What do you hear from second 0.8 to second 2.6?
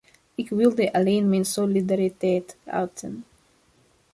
alleen mijn solidariteit